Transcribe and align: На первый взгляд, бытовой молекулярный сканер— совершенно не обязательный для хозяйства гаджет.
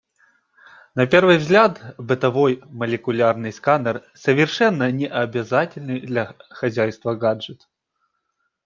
На 0.95 1.05
первый 1.05 1.37
взгляд, 1.37 1.93
бытовой 1.99 2.63
молекулярный 2.71 3.53
сканер— 3.53 4.03
совершенно 4.15 4.89
не 4.91 5.05
обязательный 5.05 6.01
для 6.01 6.33
хозяйства 6.49 7.13
гаджет. 7.13 7.67